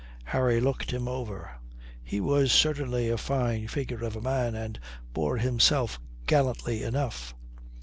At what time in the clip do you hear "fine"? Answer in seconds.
3.19-3.67